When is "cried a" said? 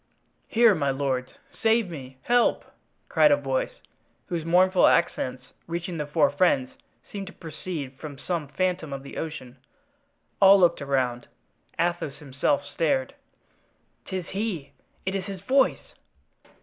3.07-3.37